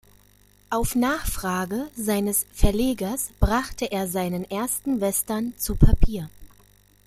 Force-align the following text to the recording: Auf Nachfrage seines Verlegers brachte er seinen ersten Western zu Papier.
Auf 0.71 0.95
Nachfrage 0.95 1.91
seines 1.95 2.47
Verlegers 2.53 3.29
brachte 3.39 3.85
er 3.91 4.07
seinen 4.07 4.49
ersten 4.49 4.99
Western 4.99 5.53
zu 5.59 5.75
Papier. 5.75 6.27